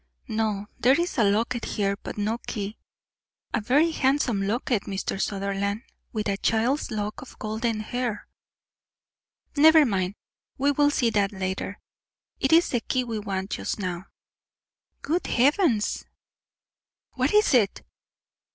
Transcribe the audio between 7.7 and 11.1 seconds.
hair" "Never mind, we will